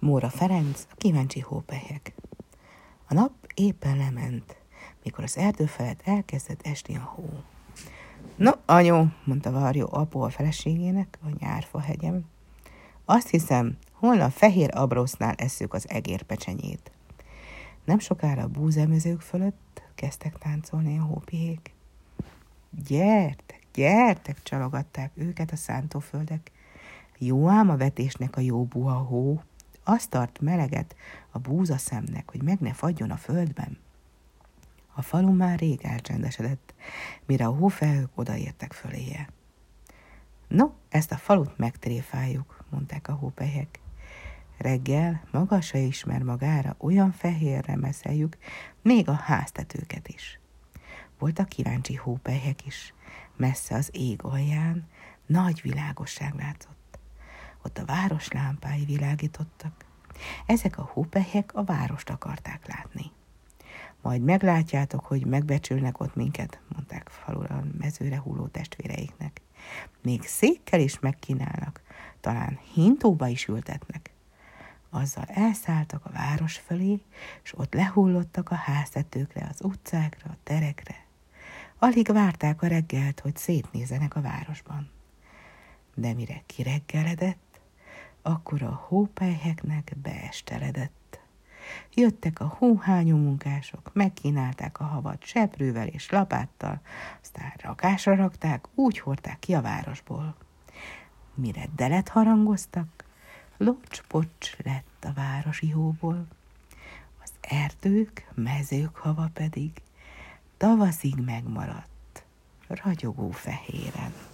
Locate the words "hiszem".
13.28-13.76